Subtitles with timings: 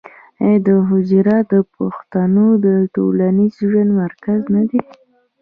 [0.49, 4.81] آیا حجره د پښتنو د ټولنیز ژوند مرکز نه دی؟